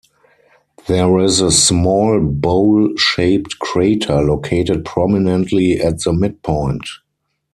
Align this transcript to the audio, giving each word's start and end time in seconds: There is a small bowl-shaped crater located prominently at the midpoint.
There 0.87 1.19
is 1.19 1.41
a 1.41 1.51
small 1.51 2.19
bowl-shaped 2.21 3.59
crater 3.59 4.19
located 4.23 4.83
prominently 4.83 5.73
at 5.79 5.99
the 5.99 6.11
midpoint. 6.11 6.81